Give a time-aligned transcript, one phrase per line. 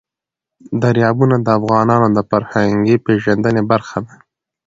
[0.81, 4.15] دریابونه د افغانانو د فرهنګي پیژندنې برخه ده.